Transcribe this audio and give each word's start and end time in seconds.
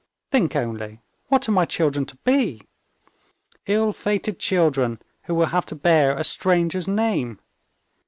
Think 0.31 0.55
only, 0.55 1.03
what 1.27 1.47
are 1.47 1.51
my 1.51 1.65
children 1.65 2.07
to 2.07 2.15
be? 2.23 2.63
Ill 3.67 3.93
fated 3.93 4.39
children, 4.39 4.99
who 5.25 5.35
will 5.35 5.45
have 5.45 5.67
to 5.67 5.75
bear 5.75 6.17
a 6.17 6.23
stranger's 6.23 6.87
name. 6.87 7.39